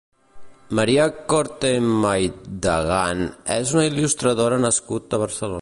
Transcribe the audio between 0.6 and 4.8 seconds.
Maria Corte Maidagan és un il·lustradora